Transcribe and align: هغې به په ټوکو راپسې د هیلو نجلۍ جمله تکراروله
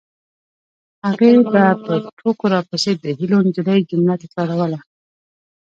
هغې 1.07 1.31
به 1.51 1.63
په 1.83 1.93
ټوکو 2.17 2.45
راپسې 2.55 2.91
د 3.03 3.05
هیلو 3.19 3.37
نجلۍ 3.47 3.79
جمله 3.89 4.15
تکراروله 4.21 4.79